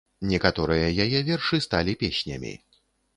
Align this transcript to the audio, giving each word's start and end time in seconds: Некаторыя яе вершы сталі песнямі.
Некаторыя 0.29 0.87
яе 1.05 1.19
вершы 1.27 1.59
сталі 1.67 1.93
песнямі. 2.05 2.55